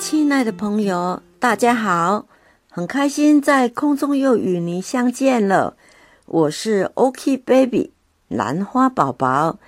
[0.00, 2.26] 亲爱的朋友，大家好，
[2.70, 5.76] 很开心在空中又与您相见了。
[6.24, 7.92] 我是 OK Baby
[8.26, 9.58] 兰花宝宝，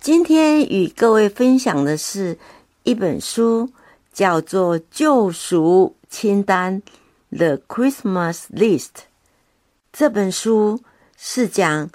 [0.00, 2.38] 今天与各位分享的是
[2.84, 3.68] 一本书，
[4.10, 6.82] 叫做《救赎清单》
[7.36, 8.88] （The Christmas List）。
[9.92, 10.80] 这本书
[11.18, 11.90] 是讲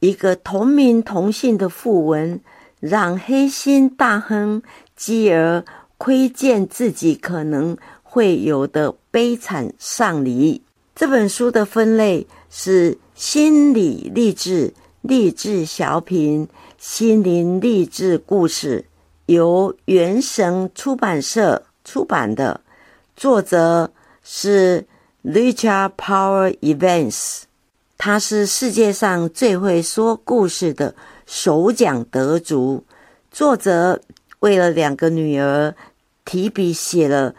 [0.00, 2.40] 一个同名同姓的富文，
[2.80, 4.60] 让黑心大亨
[4.96, 5.64] 基尔。
[5.98, 10.62] 窥见自己可能会有的悲惨丧离。
[10.94, 14.72] 这本书的分类是心理励志、
[15.02, 16.48] 励志小品、
[16.78, 18.84] 心灵励志故事，
[19.26, 22.60] 由原神出版社出版的。
[23.16, 23.92] 作者
[24.22, 24.86] 是
[25.24, 27.42] Richard Power Evans，
[27.96, 30.94] 他是世界上最会说故事的
[31.26, 32.84] 首奖得主。
[33.30, 34.00] 作者
[34.40, 35.74] 为了两个女儿。
[36.28, 37.34] 提笔写了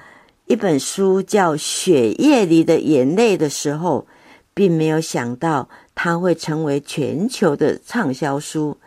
[0.48, 4.08] 一本书，叫《血液里的眼泪》的时候，
[4.56, 8.78] 并没有想到它会成为全球的畅销书。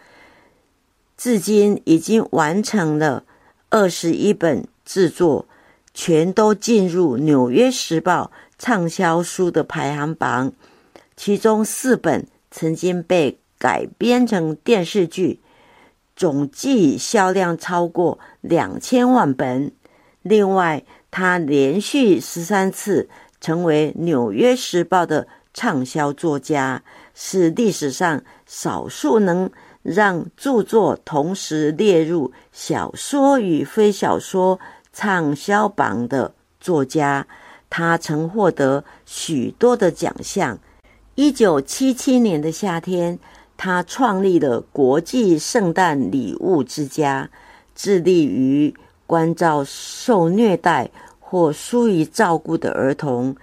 [1.17, 3.23] 至今已经完成了
[3.71, 5.47] 二十一本制作，
[5.95, 10.53] 全都进入《纽约时报》畅销书的排行榜。
[11.17, 15.39] 其中四本曾经被改编成电视剧，
[16.17, 19.71] 总计销量超过两千万本。
[20.23, 23.09] 另外，他连续十三次
[23.41, 26.83] 成为《纽约时报》的畅销作家，
[27.15, 29.51] 是历史上少数能
[29.83, 34.61] 让著作同时列入小说与非小说
[34.93, 37.27] 畅销榜的作家。
[37.69, 40.59] 他曾获得许多的奖项。
[41.17, 43.19] 一九七七年的夏天，
[43.57, 47.29] 他创立了国际圣诞礼物之家，
[47.75, 48.73] 致力于。
[49.13, 50.91] 关照受虐待
[51.21, 53.37] 或疏于照顾的儿童，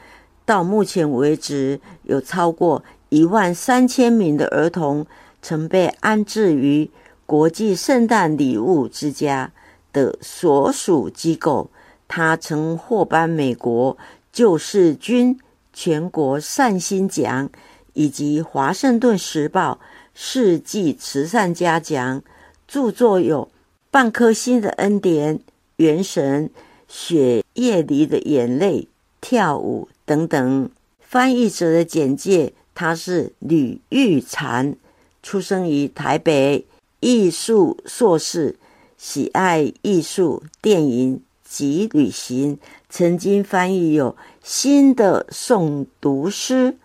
[0.44, 5.06] 到目前为止，有超过一万三千名的儿童
[5.44, 6.90] 曾被安置于
[7.28, 9.52] 国际圣诞礼物之家
[9.94, 11.69] 的所属机构。
[12.07, 13.96] 他曾获颁美国
[14.34, 15.40] 救世军
[15.72, 17.47] 全国善心奖
[17.94, 19.80] 以及华盛顿时报
[20.16, 22.24] 世纪慈善家奖。
[22.68, 23.46] 著作有
[23.91, 25.38] 《半颗心的恩典》。
[25.79, 26.50] 元神、
[26.90, 28.88] 血液里的眼泪、
[29.22, 30.69] 跳舞等等。
[31.00, 34.75] 翻译者的简介：他是吕玉婵，
[35.23, 36.66] 出生于台北，
[37.00, 38.57] 艺术硕士，
[38.97, 42.59] 喜爱艺术、电影及旅行。
[42.89, 44.12] 曾经翻译有
[44.44, 46.53] 《新的诵读诗》《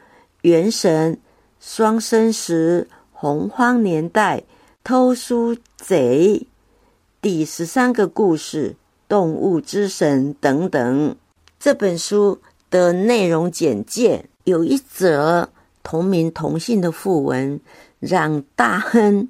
[0.43, 1.15] 元神》
[1.59, 4.39] 《双生石》《洪荒年代》
[4.85, 6.41] 《偷书贼》
[7.21, 8.77] 第十三个故事。
[9.15, 11.15] 动物之神等等，
[11.61, 15.51] 这本书的内容简介有一则
[15.85, 17.61] 同名同姓的讣文，
[18.01, 19.29] 让大亨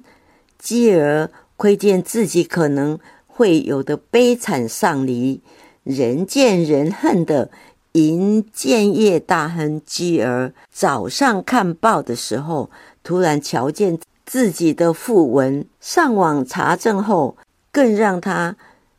[0.57, 2.97] 基尔窥见自己可能
[3.27, 5.39] 会有的悲惨丧离。
[5.83, 7.51] 人见人恨的
[7.91, 12.71] 银建业大亨基尔早上看报的时候，
[13.03, 17.37] 突然瞧见自己的讣文，上网查证后，
[17.71, 18.55] 更让他。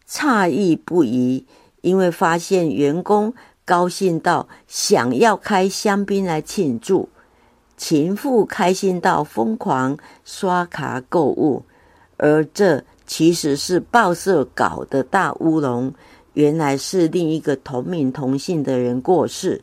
[0.09, 1.45] 诧异不已，
[1.81, 3.35] 因为发现员工
[3.65, 7.09] 高兴到想要开香槟来庆祝，
[7.77, 11.65] 情妇开心到疯狂刷卡购物，
[12.17, 15.93] 而这其实是报社搞的大乌龙。
[16.35, 19.63] 原来是另一个同名同姓的人过世。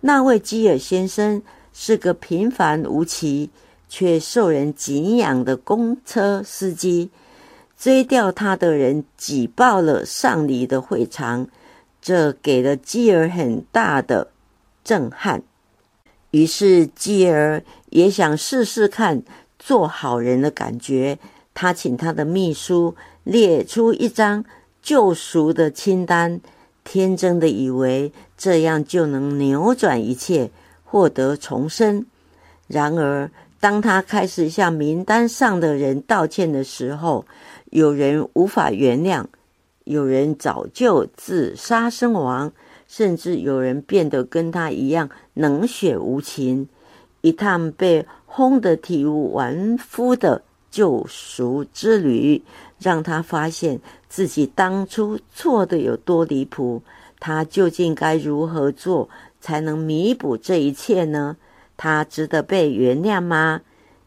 [0.00, 3.50] 那位基尔先生是个平凡无奇
[3.88, 7.10] 却受人敬仰的公车司机。
[7.78, 11.48] 追掉他的人挤爆了上礼的会场，
[12.00, 14.28] 这给了基尔很大的
[14.82, 15.42] 震撼。
[16.30, 19.22] 于是基尔也想试试看
[19.58, 21.18] 做好人的感觉。
[21.52, 24.44] 他请他的秘书列出一张
[24.82, 26.40] 救赎的清单，
[26.82, 30.50] 天真的以为这样就能扭转一切，
[30.84, 32.04] 获得重生。
[32.66, 33.30] 然而，
[33.60, 37.24] 当他开始向名单上的人道歉的时候，
[37.74, 39.24] 有人无法原谅，
[39.82, 42.52] 有人早就自杀身亡，
[42.86, 46.68] 甚至有人变得跟他一样冷血无情。
[47.20, 50.40] 一趟被轰得体无完肤的
[50.70, 52.40] 救赎之旅，
[52.78, 56.80] 让他发现自己当初错的有多离谱。
[57.18, 59.08] 他究竟该如何做
[59.40, 61.36] 才能弥补这一切呢？
[61.76, 63.62] 他值得被原谅吗？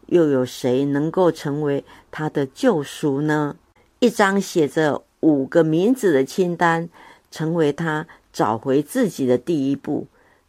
[0.06, 3.56] 又有谁能够成为他的救赎呢？
[4.00, 6.88] 一张写着五个名字的清单，
[7.30, 10.06] 成为他找回自己的第一步。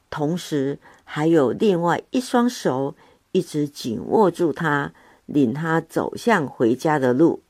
[0.09, 2.95] 同时，还有另外一双手
[3.31, 4.93] 一直紧握住他，
[5.25, 7.41] 领他走向回家的路。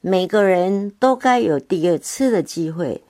[0.00, 3.02] 每个人都该有第二次的机会。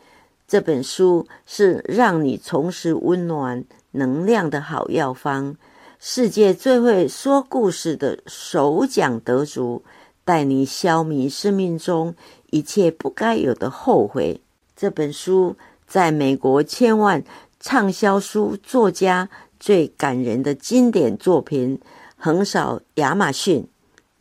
[0.46, 5.56] 这本书是让你重拾温暖能量的好药方。
[5.98, 9.82] 世界最会说故事的首奖得主，
[10.24, 12.14] 带你消弭生命中
[12.50, 14.40] 一切不该有的后悔。
[14.74, 15.56] 这本书
[15.86, 17.22] 在美国千万
[17.60, 19.28] 畅销书作家
[19.60, 21.80] 最感人的经典作品，
[22.16, 23.66] 横扫亚马逊、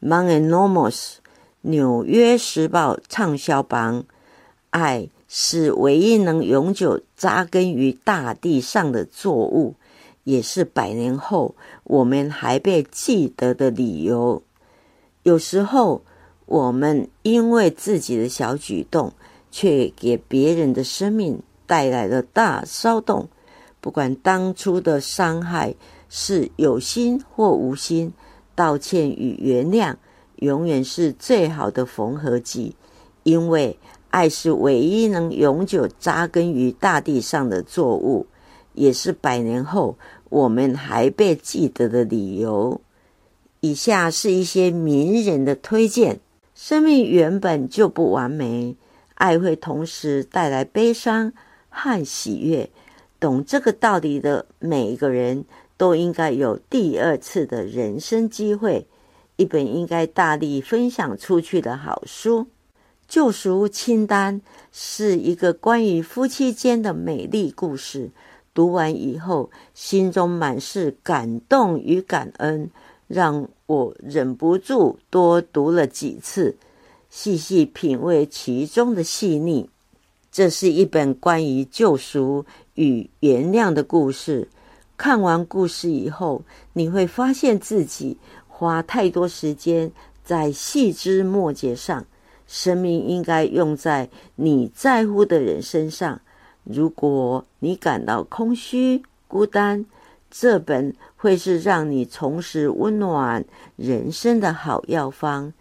[0.01, 1.15] Mononomos、
[1.61, 4.05] 纽约时报畅销榜。
[4.69, 9.75] 爱是唯一能永久扎根于大地上的作物。
[10.23, 11.53] 也是百年后
[11.83, 14.41] 我们还被记得的理由。
[15.23, 16.03] 有时候，
[16.45, 19.13] 我们因为自己的小举动，
[19.49, 23.29] 却给别人的生命带来了大骚动。
[23.79, 25.75] 不管当初的伤害
[26.09, 28.13] 是有心或无心，
[28.53, 29.95] 道歉与原谅
[30.35, 32.75] 永远是最好的缝合剂。
[33.23, 33.79] 因为
[34.09, 38.27] 爱是唯一能永久扎根于大地上的作物。
[38.73, 39.97] 也是百年后
[40.29, 42.81] 我们还被记得的理由。
[43.63, 46.19] 以下是一些名人的推荐：
[46.53, 48.75] 生命原本就不完美，
[49.13, 51.31] 爱会同时带来悲伤
[51.69, 52.69] 和喜悦。
[53.21, 55.45] 懂这个道理的每一个人
[55.77, 58.85] 都应该有第二次的人生机会。
[59.37, 62.41] 一本应该大力分享出去的好书，
[63.07, 64.41] 《救赎清单》
[64.73, 68.11] 是一个关于夫妻间的美丽故事。
[68.53, 72.69] 读完以后，心中满是感动与感恩，
[73.07, 76.55] 让我忍不住多读了几次，
[77.09, 79.69] 细细品味其中的细腻。
[80.31, 84.47] 这是一本关于救赎与原谅的故事。
[84.97, 86.41] 看完故事以后，
[86.73, 88.17] 你会发现自己
[88.47, 89.91] 花太多时间
[90.23, 92.05] 在细枝末节上，
[92.47, 96.21] 生命应该用在你在乎的人身上。
[96.63, 99.85] 如果你感到空虚、孤单，
[100.35, 103.45] 这本会是让你重拾温暖
[103.75, 105.53] 人生的好药方。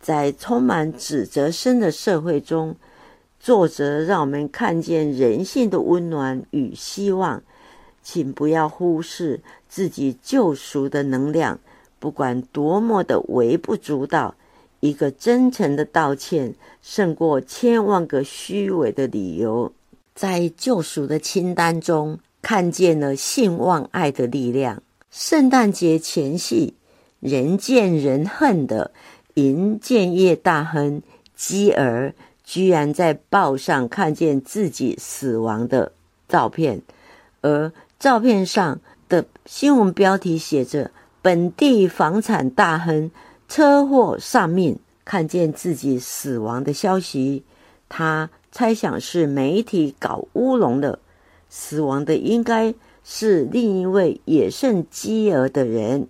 [0.00, 2.76] 在充满指责声的社会中，
[3.38, 7.42] 作者让我们看见人性的温暖与希望。
[8.02, 11.58] 请不要忽视自己救赎的能量，
[11.98, 14.34] 不管多么的微不足道，
[14.80, 19.70] 一个真诚的道歉胜过千万个虚伪的理由。
[20.14, 24.80] 在救赎的清单中，看见了性望爱的力量。
[25.10, 26.74] 圣诞节前夕，
[27.18, 28.92] 人见人恨的
[29.34, 31.02] 银建业大亨
[31.34, 32.14] 基尔，
[32.44, 35.90] 居然在报上看见自己死亡的
[36.28, 36.82] 照片，
[37.40, 38.78] 而照片上
[39.08, 43.10] 的新闻标题写着“本地房产大亨
[43.48, 47.42] 车祸丧命”，看见自己死亡的消息，
[47.88, 48.30] 他。
[48.52, 50.98] 猜想是媒体搞乌龙的，
[51.58, 56.06] 死亡的应该是另一位也甚饥饿的人。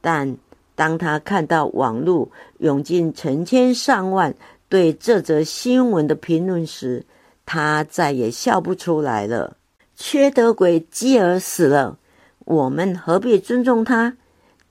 [0.00, 0.36] 但
[0.74, 4.34] 当他看到网络涌进成千上万
[4.68, 7.04] 对这则新闻的评论时，
[7.46, 9.56] 他再也笑不出来了。
[9.94, 11.96] 缺德鬼基尔死了，
[12.40, 14.16] 我们何必尊重他？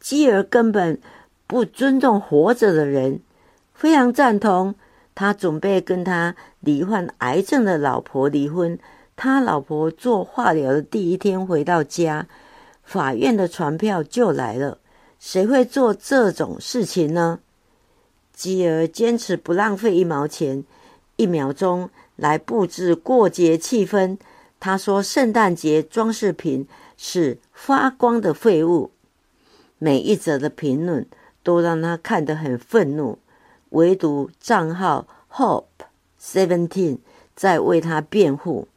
[0.01, 0.99] 基尔根本
[1.47, 3.21] 不尊重活着的人。
[3.73, 4.75] 非常赞同。
[5.15, 8.77] 他准备跟他罹患癌症的老婆离婚。
[9.17, 12.27] 他老婆做化疗的第一天回到家，
[12.83, 14.77] 法院的传票就来了。
[15.19, 17.39] 谁会做这种事情呢？
[18.31, 20.63] 基尔坚持不浪费一毛钱、
[21.15, 24.19] 一秒钟来布置过节气氛。
[24.59, 28.91] 他说：“圣诞节装饰品是发光的废物。”
[29.79, 31.07] 每一则的评论
[31.41, 33.17] 都让他看得很愤怒。
[33.69, 35.65] 唯独账号 Hope
[36.21, 36.99] Seventeen
[37.35, 38.67] 在为他辩护。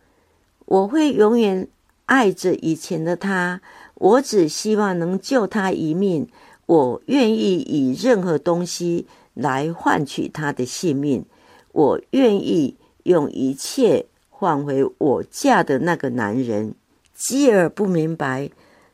[0.71, 1.67] 我会永远
[2.07, 3.61] 爱着以前的他。
[3.97, 6.29] 我只希望能救他一命。
[6.67, 11.25] 我愿意以任何东西来换取他的性命。
[11.73, 16.77] 我愿意用一切换回我嫁的那个男人。
[17.17, 18.49] 基尔不明白，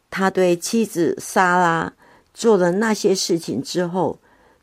[0.08, 1.92] 他对妻子莎拉
[2.32, 4.18] 做了那些事情之后。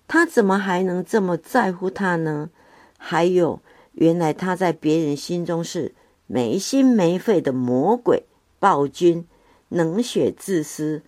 [0.07, 2.49] 他怎么还能这么在乎她呢？
[2.97, 3.61] 还有，
[3.93, 5.93] 原来他在别人心中是
[6.27, 8.23] 没心没肺的魔鬼
[8.59, 9.25] 暴君，
[9.69, 11.01] 冷血自私。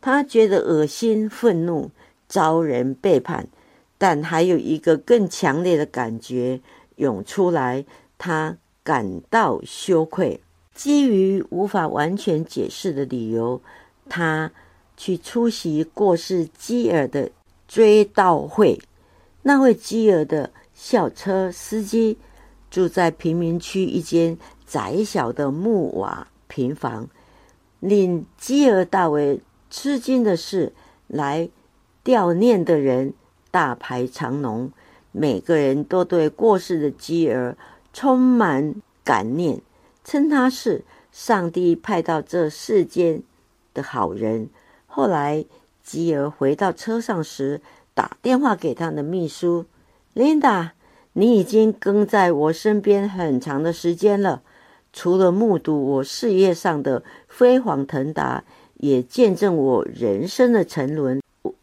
[0.00, 1.90] 他觉得恶心、愤怒，
[2.28, 3.48] 遭人背叛。
[3.96, 6.60] 但还有一个更强烈的感觉
[6.96, 7.84] 涌出来，
[8.18, 10.40] 他感到羞愧。
[10.74, 13.62] 基于无法完全解释的理由，
[14.08, 14.50] 他
[14.96, 17.30] 去出席过世基尔的
[17.68, 18.78] 追悼会。
[19.42, 22.18] 那位基尔的校车司机
[22.74, 27.08] 住在贫民区一间窄小的木瓦平房。
[27.78, 29.40] 令基尔大为
[29.70, 30.72] 吃惊的是，
[31.06, 31.48] 来
[32.02, 33.14] 吊念的人
[33.52, 34.72] 大排长龙，
[35.12, 37.56] 每个人都对过世的基尔
[37.92, 39.62] 充满感念。
[40.02, 43.22] 称他是上帝派到这世间
[43.72, 44.50] 的好人。
[44.88, 45.44] 后来，
[45.84, 47.60] 基尔回到车上时，
[47.94, 49.66] 打电话给他的秘书
[50.12, 50.72] 琳达
[51.14, 54.42] ：“你已经跟在我身边很长的时间了，
[54.92, 58.44] 除了目睹我事业上的飞黄腾达，
[58.76, 61.20] 也见证我人生的沉沦。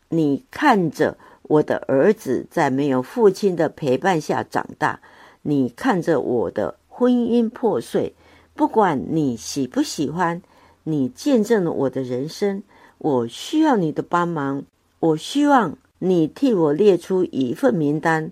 [0.09, 4.99] 你看着我的儿子在没有父亲的陪伴下长大，
[5.43, 8.15] 你看着我的婚姻破碎。”
[8.53, 10.41] 不管你喜不喜欢，
[10.83, 12.61] 你见证了我的人生。
[12.97, 14.63] 我需要你的帮忙。
[14.99, 18.31] 我希望你替我列出一份名单。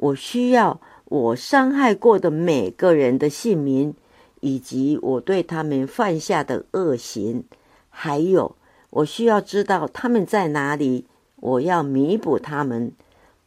[0.00, 3.94] 我需要我伤害过的每个人的姓名，
[4.40, 7.44] 以及我对他们犯下的恶行。
[7.90, 8.56] 还有，
[8.88, 11.04] 我需要知道他们在哪里。
[11.36, 12.92] 我要弥补他们。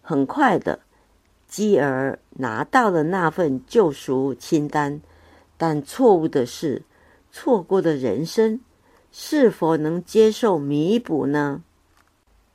[0.02, 0.80] 很快的，
[1.48, 5.02] 基尔拿到了那份救赎清单。
[5.58, 6.84] 但错误的是，
[7.32, 8.60] 错过的人生
[9.12, 11.64] 是否能接受弥补呢？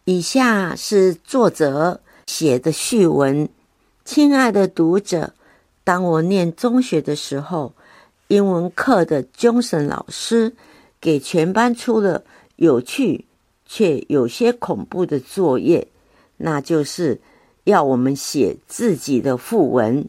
[0.04, 3.48] 以下是作者写的序文：
[4.10, 5.34] 亲爱的读者，
[5.84, 7.74] 当我念中学的时候，
[8.28, 10.54] 英文课的 Johnson 老师
[10.98, 12.24] 给全班出了
[12.56, 13.26] 有趣
[13.66, 15.88] 却有些恐怖的作业，
[16.38, 17.20] 那就是
[17.64, 20.08] 要我们写自己的副文。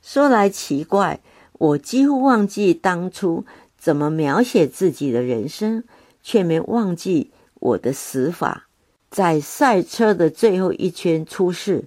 [0.00, 1.20] 说来奇怪。
[1.58, 3.44] 我几乎忘记当初
[3.78, 5.84] 怎么描写自己的人生，
[6.22, 8.66] 却没忘记我的死法。
[9.10, 11.84] 在赛车的最后一圈出事，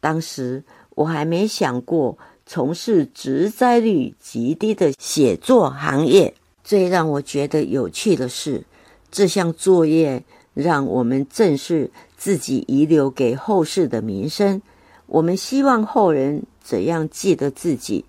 [0.00, 0.62] 当时
[1.00, 6.34] 我还没想过从事职灾率极低的写作行业。
[6.62, 8.62] 最让我觉得有趣的是，
[9.10, 14.60] 这项作业让我们正视自己遗留给后世的名声。
[15.06, 18.04] 我们希望后人怎样记得自己。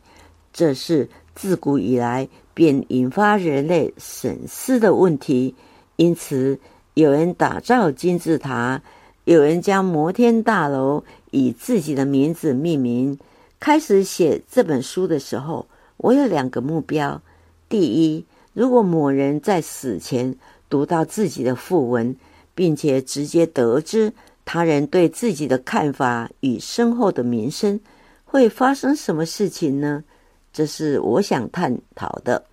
[0.51, 5.55] 这是自古以来便引发人类审思的问题。
[5.95, 6.59] 因此，
[6.95, 8.81] 有人打造金字塔，
[9.23, 13.17] 有人将摩天大楼以自己的名字命名。
[13.59, 17.21] 开始写这本书的时候，我有两个目标：
[17.67, 20.35] 第一，如果某人在死前
[20.69, 22.15] 读到自己的讣文，
[22.55, 24.11] 并且直接得知
[24.45, 27.79] 他人对自己的看法与身后的名声，
[28.25, 30.03] 会发生什么事情呢？
[30.51, 32.43] 这是我想探讨的。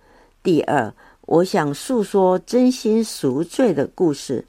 [0.43, 4.45] 第二，我想诉说真心赎罪的故事。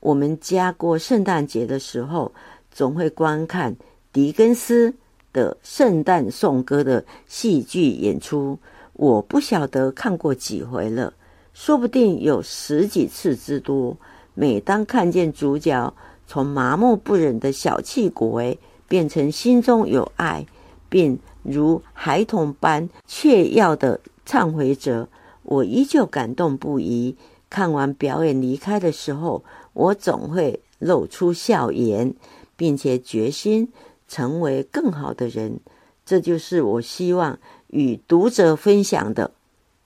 [0.00, 2.30] 我们家过圣诞节的时候，
[2.72, 3.76] 总会观看
[4.12, 4.94] 狄更斯
[5.32, 8.58] 的圣诞颂歌的戏剧演出。
[8.94, 11.14] 我不晓得看过几回了，
[11.54, 13.96] 说不定有十几次之多。
[14.34, 15.94] 每当看见主角
[16.26, 20.46] 从麻木不忍的小气鬼，变成心中有爱，
[20.88, 21.18] 并。
[21.44, 25.08] 如孩童般雀跃的忏悔者，
[25.42, 27.16] 我依旧感动不已。
[27.50, 32.14] 看完表演离开的时候，我总会露出笑颜，
[32.62, 33.72] 并且决心
[34.06, 35.58] 成为更好的人。
[36.06, 39.32] 这就是我希望与读者分享的。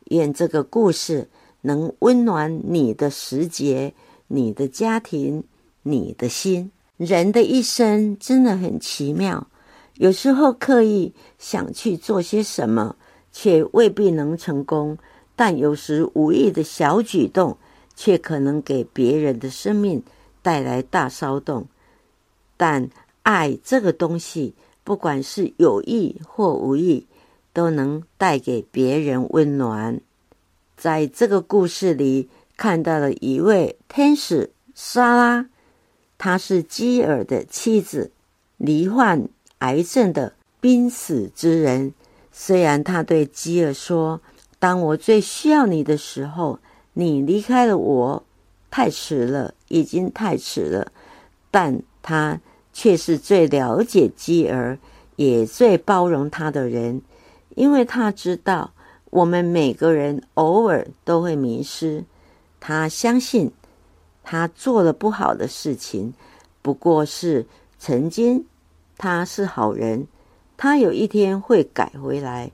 [0.09, 1.30] 愿这个故事
[1.62, 3.95] 能温暖你的时节、
[4.26, 5.42] 你的家庭、
[5.85, 6.71] 你的心。
[6.99, 9.47] 人的一生真的很奇妙。
[9.95, 12.97] 有时候刻意想去做些什么，
[13.33, 14.99] 却未必能成功；
[15.35, 17.56] 但有时无意的小举动，
[17.95, 20.02] 却可能给别人的生命
[20.42, 21.66] 带来大骚动。
[22.57, 22.89] 但
[23.23, 27.07] 爱这个东西，不管是有意或无意，
[27.53, 30.01] 都能带给别人温暖。
[30.77, 35.47] 在这个故事里，看到了一位天使莎拉，
[36.19, 38.11] 她是基尔的妻子，
[38.57, 39.29] 罹患。
[39.61, 41.95] 癌症的濒死之人，
[42.31, 44.21] 虽然他对基尔说
[44.61, 46.59] ：“当我最需要你的时候，
[46.93, 48.23] 你离开了我，
[48.71, 50.93] 太迟了，已经太迟了。”
[51.51, 52.39] 但他
[52.78, 54.78] 却是最了解基儿，
[55.16, 57.00] 也最包容他的人，
[57.54, 58.75] 因为他知道
[59.09, 62.04] 我们每个人偶尔都会迷失。
[62.61, 63.50] 他相信
[64.23, 66.12] 他做了不好的事情，
[66.61, 67.47] 不过是
[67.78, 68.45] 曾经。
[68.99, 70.06] 他是好人，
[70.59, 72.50] 他有一天会改回来。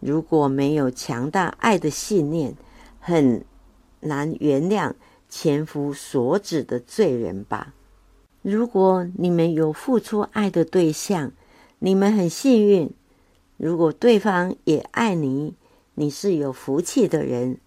[0.00, 2.54] 如果没有强大爱的信念，
[3.00, 3.42] 很
[4.00, 4.92] 难原谅
[5.30, 7.72] 前夫所指的罪人吧。
[8.42, 11.30] 如果你们有付出爱的对象，
[11.78, 12.88] 你们很幸运；
[13.56, 15.54] 如果对方也爱你，
[15.94, 17.58] 你是有福气的人。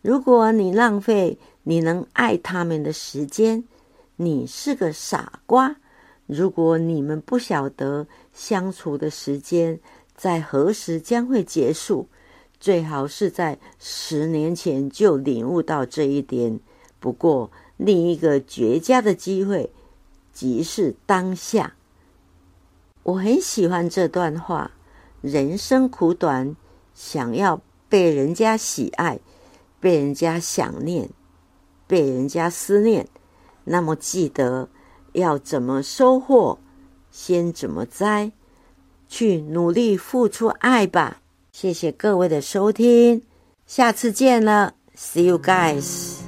[0.00, 3.64] 如果你浪费你能爱他们的时间，
[4.16, 5.76] 你是个傻瓜。
[6.26, 9.78] 如果你们不晓得相处的时间
[10.16, 12.08] 在何时将会结束，
[12.58, 16.58] 最好是在十年前就领悟到这一点。
[16.98, 19.70] 不过，另一个绝佳的机会。
[20.34, 21.74] 即是当下，
[23.04, 24.72] 我很喜欢这段话。
[25.22, 26.54] 人生苦短，
[26.92, 29.18] 想要被人家喜爱、
[29.80, 31.08] 被人家想念、
[31.86, 33.06] 被人家思念，
[33.64, 34.68] 那么记得
[35.12, 36.58] 要怎么收获，
[37.10, 38.32] 先怎么栽，
[39.08, 41.22] 去努力付出爱吧。
[41.52, 43.22] 谢谢各位的收听，
[43.66, 46.18] 下次见了，See you guys。